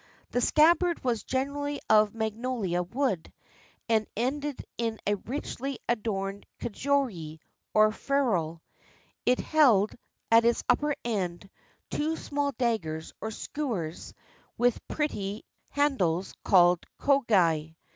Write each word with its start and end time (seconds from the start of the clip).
The 0.31 0.41
scabbard 0.41 1.03
was 1.03 1.21
generally 1.23 1.79
of 1.87 2.15
magnolia 2.15 2.81
wood, 2.81 3.31
and 3.87 4.07
ended 4.17 4.65
in 4.75 4.99
a 5.05 5.13
richly 5.13 5.77
adorned 5.87 6.47
kojiri, 6.59 7.37
or 7.75 7.91
ferrule. 7.91 8.63
It 9.27 9.37
held, 9.39 9.93
at 10.31 10.43
its 10.43 10.63
upper 10.67 10.95
end, 11.05 11.47
two 11.91 12.17
small 12.17 12.51
daggers 12.53 13.13
or 13.21 13.29
skewers 13.29 14.15
with 14.57 14.87
pretty 14.87 15.45
handles 15.69 16.33
called 16.43 16.83
kogai. 16.99 17.75